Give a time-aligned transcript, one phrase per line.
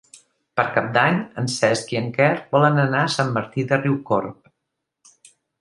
[0.59, 4.53] Per Cap d'Any en Cesc i en Quer volen anar a Sant Martí de Riucorb.